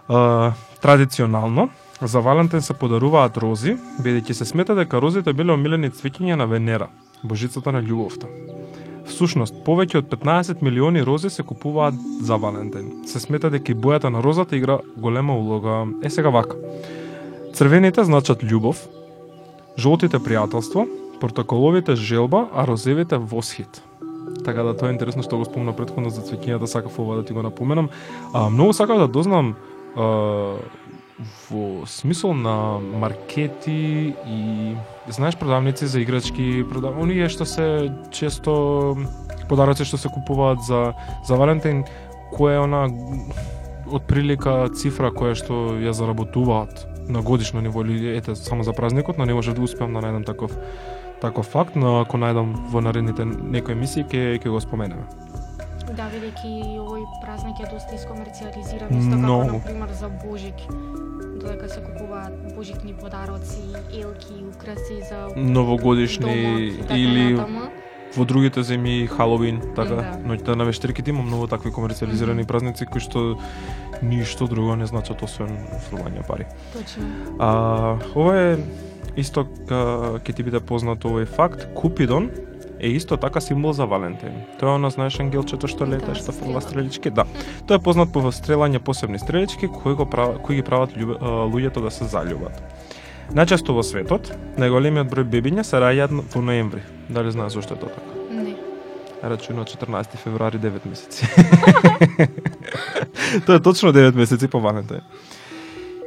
А, 0.10 0.52
традиционално, 0.82 1.70
за 2.02 2.20
Валентин 2.20 2.62
се 2.62 2.74
подаруваат 2.74 3.38
рози, 3.38 3.78
бидејќи 4.04 4.34
се 4.34 4.46
смета 4.46 4.76
дека 4.76 5.00
розите 5.00 5.34
биле 5.34 5.56
омилени 5.56 5.88
цвеќиња 5.88 6.36
на 6.36 6.52
Венера, 6.52 6.90
божицата 7.24 7.72
на 7.72 7.80
љубовта. 7.80 8.28
Всушност, 9.06 9.56
повеќе 9.65 10.02
од 10.02 10.10
15 10.10 10.62
милиони 10.65 11.04
рози 11.06 11.30
се 11.30 11.44
купуваат 11.44 11.96
за 12.22 12.36
Валентин. 12.36 13.06
Се 13.06 13.20
смета 13.20 13.50
дека 13.54 13.72
и 13.72 13.76
бојата 13.76 14.10
на 14.10 14.24
розата 14.24 14.56
игра 14.58 14.80
голема 14.98 15.38
улога. 15.38 15.86
Е 16.04 16.10
сега 16.10 16.30
вака. 16.30 16.58
Црвените 17.54 18.04
значат 18.04 18.44
љубов, 18.44 18.88
жолтите 19.78 20.20
пријателство, 20.20 20.88
протоколовите 21.20 21.96
желба, 21.96 22.48
а 22.54 22.68
розевите 22.68 23.18
восхит. 23.18 23.84
Така 24.46 24.63
да 24.63 24.74
тоа 24.78 24.89
е 24.89 24.94
интересно 24.94 25.24
што 25.24 25.38
го 25.38 25.46
спомна 25.46 25.74
претходно 25.74 26.10
за 26.10 26.26
цвеќињата, 26.26 26.65
сакав 26.65 27.00
ова 27.00 27.22
да 27.22 27.26
ти 27.26 27.34
го 27.34 27.46
напоменам. 27.46 27.89
А, 28.34 28.50
многу 28.50 28.74
сакав 28.74 29.00
да 29.00 29.08
дознам 29.08 29.56
а, 29.96 30.58
во 31.50 31.86
смисол 31.86 32.34
на 32.34 32.80
маркети 32.80 34.13
и 34.28 34.76
знаеш 35.08 35.36
продавници 35.36 35.88
за 35.88 36.02
играчки, 36.02 36.63
продав... 36.70 36.98
оние 36.98 37.30
што 37.30 37.46
се 37.46 37.91
често 38.12 38.98
подароци 39.50 39.86
што 39.86 39.98
се 39.98 40.10
купуваат 40.10 40.63
за 40.65 40.94
за 41.26 41.36
Валентин, 41.36 41.86
која 42.34 42.56
е 42.56 42.63
она 42.65 42.88
отприлика 43.86 44.70
цифра 44.74 45.12
која 45.12 45.36
што 45.38 45.78
ја 45.78 45.94
заработуваат 45.94 46.88
на 47.10 47.22
годишно 47.22 47.62
ниво 47.62 47.82
или 47.82 48.18
ете 48.18 48.36
само 48.36 48.63
за 48.63 48.74
празникот, 48.74 49.18
но 49.18 49.26
не 49.26 49.34
може 49.34 49.54
да 49.54 49.62
успеам 49.62 49.94
да 49.94 50.02
најдам 50.02 50.26
таков 50.26 50.58
таков 51.22 51.46
факт, 51.46 51.76
но 51.76 52.02
ако 52.02 52.18
најдам 52.18 52.56
во 52.72 52.82
наредните 52.82 53.26
некои 53.26 53.74
емисии 53.74 54.04
ќе 54.04 54.41
ќе 54.41 54.50
го 54.50 54.60
споменеме. 54.60 55.06
Да, 55.96 56.10
бидејќи 56.12 56.76
овој 56.82 57.04
празник 57.24 57.60
е 57.64 57.68
доста 57.72 57.96
искомерцијализиран, 57.96 58.92
исто 59.00 59.16
како, 59.22 59.44
например, 59.54 59.94
за 59.96 60.10
Божик 60.10 60.56
додека 61.40 61.70
се 61.70 61.82
купуваат 61.84 62.56
божикни 62.56 62.94
подароци, 62.94 63.62
елки, 63.94 64.34
украси 64.56 65.00
за 65.10 65.28
Новогодишни 65.36 66.26
домот 66.26 66.60
и 66.60 66.82
така 66.82 66.98
или 66.98 67.34
натаму. 67.34 67.70
во 68.16 68.26
другите 68.26 68.60
земји 68.64 69.08
Халоуин, 69.08 69.62
така, 69.76 69.96
Да. 69.96 70.20
ноќта 70.26 70.56
на 70.56 70.64
вештерките 70.64 71.10
има 71.12 71.24
многу 71.24 71.48
такви 71.48 71.72
комерцијализирани 71.72 72.46
празници 72.48 72.86
кои 72.86 73.02
што 73.02 73.38
ништо 74.02 74.48
друго 74.48 74.76
не 74.76 74.86
значат 74.86 75.22
освен 75.24 75.58
фрлање 75.90 76.28
пари. 76.28 76.46
Точно. 76.74 77.04
А, 77.40 77.98
ова 78.16 78.36
е 78.36 78.58
исто 79.16 79.46
ка, 79.68 80.20
ќе 80.24 80.36
ти 80.36 80.44
биде 80.44 80.60
познат 80.60 81.04
овој 81.04 81.26
факт. 81.26 81.68
Купидон 81.76 82.32
е 82.80 82.88
исто 82.88 83.18
така 83.18 83.42
символ 83.42 83.74
за 83.74 83.86
Валентин. 83.86 84.44
Тоа 84.60 84.72
е 84.72 84.76
она 84.76 84.90
знаеш 84.90 85.20
ангелчето 85.20 85.68
што 85.68 85.88
лета, 85.88 86.16
што 86.16 86.32
фрла 86.32 86.62
стрелички, 86.62 87.10
да. 87.10 87.26
Тоа 87.68 87.78
е 87.78 87.84
познат 87.84 88.14
по 88.14 88.32
стрелање 88.32 88.80
посебни 88.80 89.20
стрелички 89.20 89.68
кои 89.68 89.96
го 89.96 90.06
прават 90.06 90.42
кои 90.42 90.56
ги 90.56 90.64
прават 90.64 90.92
а, 90.96 91.02
луѓето 91.48 91.82
да 91.82 91.92
се 91.92 92.06
заљубат. 92.06 92.62
Најчесто 93.34 93.74
во 93.74 93.84
светот, 93.84 94.30
најголемиот 94.62 95.10
број 95.10 95.26
бебиња 95.26 95.66
се 95.66 95.82
раѓаат 95.82 96.14
во 96.36 96.42
ноември. 96.42 96.84
Дали 97.10 97.32
знаеш 97.32 97.58
зошто 97.58 97.74
е 97.74 97.80
тоа 97.80 97.90
така? 97.90 98.12
Не. 98.30 98.56
Рачуна 99.24 99.66
14 99.66 100.18
февруари 100.22 100.60
9 100.60 100.86
месеци. 100.86 101.26
Тоа 103.46 103.56
е 103.56 103.60
точно 103.60 103.94
9 103.94 104.16
месеци 104.16 104.48
по 104.48 104.62
Валентин. 104.62 105.02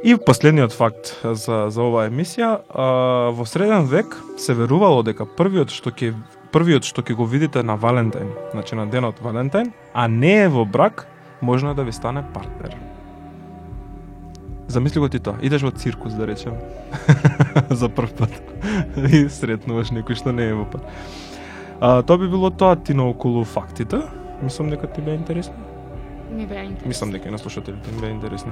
И 0.03 0.15
последниот 0.15 0.71
факт 0.71 1.11
за, 1.23 1.67
за 1.67 1.83
оваа 1.83 2.07
емисија, 2.07 2.61
а, 2.71 2.83
во 3.35 3.43
среден 3.43 3.83
век 3.91 4.15
се 4.39 4.55
верувало 4.55 5.03
дека 5.03 5.27
првиот 5.27 5.75
што 5.75 5.91
ќе 5.91 6.13
првиот 6.51 6.87
што 6.87 7.01
ќе 7.01 7.15
го 7.15 7.25
видите 7.25 7.63
на 7.63 7.75
Валентин, 7.75 8.33
значи 8.51 8.75
на 8.75 8.87
денот 8.87 9.19
Валентин, 9.21 9.73
а 9.93 10.07
не 10.07 10.43
е 10.43 10.47
во 10.49 10.65
брак, 10.65 11.07
можно 11.41 11.73
да 11.73 11.83
ви 11.83 11.91
стане 11.91 12.23
партнер. 12.33 12.75
Замисли 14.67 14.99
го 14.99 15.09
ти 15.09 15.19
тоа. 15.19 15.39
Идеш 15.41 15.63
во 15.65 15.71
циркус, 15.71 16.13
да 16.13 16.27
речем, 16.27 16.53
за 17.69 17.89
прв 17.89 18.13
пат 18.13 18.33
и 19.13 19.25
сретнуваш 19.29 19.89
некој 19.89 20.13
што 20.13 20.33
не 20.33 20.49
е 20.49 20.53
во 20.53 20.65
пат. 20.69 20.85
А, 21.81 22.03
тоа 22.03 22.17
би 22.17 22.27
било 22.29 22.51
тоа 22.51 22.75
ти 22.75 22.93
наоколу 22.93 23.45
фактите. 23.45 24.03
Мислам 24.41 24.69
дека 24.69 24.87
ти 24.87 25.01
беа 25.01 25.15
интересни. 25.15 25.55
Ми 26.31 26.45
беа 26.45 26.63
интересно. 26.63 26.87
Мислам 26.87 27.11
дека 27.11 27.29
и 27.29 27.31
на 27.31 27.39
слушателите 27.39 27.89
им 27.89 28.01
беа 28.01 28.09
интересни. 28.09 28.51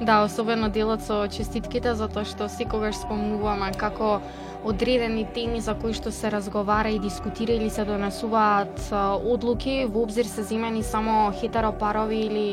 Да, 0.00 0.24
особено 0.24 0.70
делот 0.70 1.02
со 1.04 1.26
честитките, 1.28 1.92
затоа 1.92 2.24
што 2.24 2.46
секогаш 2.48 2.96
спомнуваме 3.02 3.68
како 3.76 4.22
одредени 4.64 5.26
теми 5.34 5.60
за 5.60 5.74
кои 5.76 5.92
што 5.92 6.08
се 6.08 6.30
разговара 6.32 6.88
и 6.88 6.98
дискутира 6.98 7.52
или 7.52 7.68
се 7.68 7.84
донесуваат 7.84 8.80
одлуки, 9.20 9.84
во 9.84 10.06
обзир 10.08 10.24
се 10.24 10.42
земени 10.42 10.82
само 10.82 11.32
хетеропарови 11.36 12.16
или 12.16 12.46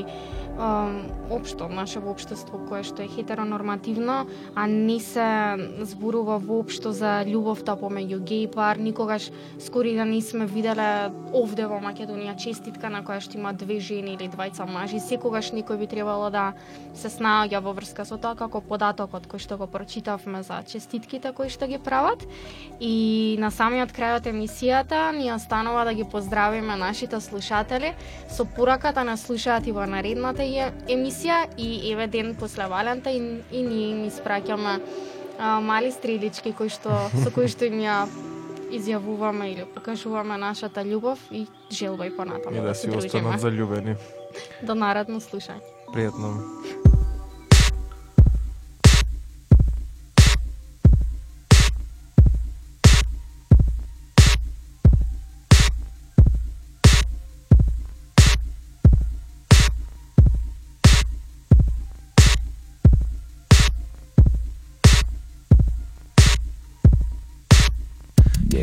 општо 0.58 1.68
нашето 1.70 2.10
општество 2.10 2.58
кое 2.66 2.82
што 2.84 3.04
е 3.04 3.08
хетеронормативно, 3.08 4.26
а 4.56 4.68
не 4.68 5.00
се 5.00 5.58
зборува 5.86 6.38
воопшто 6.42 6.92
за 6.92 7.22
љубовта 7.28 7.78
помеѓу 7.78 8.20
геј 8.26 8.48
пар, 8.50 8.82
никогаш 8.82 9.30
скори 9.62 9.94
да 9.96 10.06
не 10.06 10.22
сме 10.22 10.48
виделе 10.50 11.14
овде 11.34 11.68
во 11.70 11.78
Македонија 11.78 12.38
честитка 12.42 12.90
на 12.90 13.04
која 13.06 13.22
што 13.22 13.38
има 13.38 13.54
две 13.54 13.80
жени 13.80 14.18
или 14.18 14.30
двајца 14.30 14.66
мажи, 14.66 15.00
секогаш 15.00 15.52
никој 15.54 15.78
би 15.78 15.88
требало 15.88 16.32
да 16.34 16.54
се 16.98 17.12
снаоѓа 17.14 17.62
во 17.62 17.76
врска 17.78 18.06
со 18.06 18.18
тоа 18.18 18.34
како 18.34 18.62
податокот 18.62 19.30
кој 19.30 19.38
што 19.38 19.58
го 19.62 19.68
прочитавме 19.68 20.42
за 20.42 20.64
честитките 20.66 21.34
кои 21.38 21.54
што 21.54 21.68
ги 21.68 21.78
прават. 21.78 22.26
И 22.80 23.38
на 23.40 23.52
самиот 23.52 23.94
крај 23.94 24.18
од 24.18 24.32
емисијата 24.34 25.12
ни 25.14 25.30
останува 25.32 25.86
да 25.86 25.94
ги 25.94 26.04
поздравиме 26.04 26.76
нашите 26.76 27.22
слушатели 27.22 27.94
со 28.30 28.46
пораката 28.46 29.04
на 29.04 29.18
слушаат 29.18 29.68
и 29.68 29.72
во 29.72 29.86
наредната 29.86 30.47
емисија 30.88 31.48
и 31.58 31.92
еве 31.92 32.08
ден 32.08 32.36
после 32.40 32.68
Валентин 32.68 33.44
и 33.52 33.64
ние 33.64 33.90
им 33.92 34.06
испраќаме 34.08 34.80
мали 35.62 35.92
стрелички 35.92 36.54
кои 36.54 36.70
што 36.70 37.10
со 37.24 37.32
кои 37.34 37.48
што 37.48 37.70
им 37.70 37.80
ја 37.84 38.08
изјавуваме 38.72 39.52
или 39.54 39.66
покажуваме 39.76 40.38
нашата 40.38 40.84
љубов 40.84 41.20
и 41.32 41.48
желба 41.72 42.08
и 42.08 42.16
понатаму 42.16 42.58
И 42.58 42.62
да 42.62 42.76
се 42.76 42.92
си 42.92 42.98
останат 42.98 43.42
заљубени. 43.42 43.96
До 44.62 44.76
наредно 44.76 45.22
слушање. 45.22 45.64
Пријатно. 45.94 46.84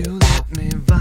do. 0.02 0.93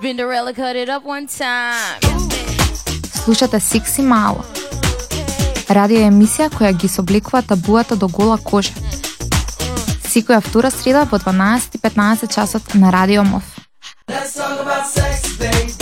Spinderella 0.00 0.54
cut 0.54 0.76
it 0.76 0.88
up 0.88 1.04
one 1.04 1.26
time. 1.26 1.98
Слушате 3.24 3.60
Сикси 3.60 4.02
Мало. 4.02 4.44
Радио 5.68 6.04
емисија 6.06 6.46
која 6.54 6.70
ги 6.72 6.88
собликува 6.88 7.42
табуата 7.42 7.96
до 7.96 8.06
гола 8.08 8.38
кожа. 8.38 8.70
Секоја 10.06 10.38
втора 10.40 10.70
среда 10.70 11.02
во 11.10 11.18
12:15 11.18 12.30
часот 12.34 12.74
на 12.74 12.92
Радио 12.92 13.24
МОВ. 13.24 13.42
Let's 14.08 14.38
talk 14.38 14.62
about 14.62 14.86
sex, 14.86 15.34
baby. 15.40 15.77